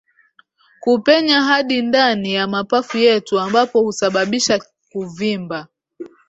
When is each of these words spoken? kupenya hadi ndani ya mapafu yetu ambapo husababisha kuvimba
kupenya 0.79 1.41
hadi 1.41 1.81
ndani 1.81 2.33
ya 2.33 2.47
mapafu 2.47 2.97
yetu 2.97 3.39
ambapo 3.39 3.81
husababisha 3.81 4.63
kuvimba 4.91 5.67